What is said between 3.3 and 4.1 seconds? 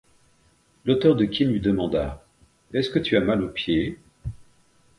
aux pieds?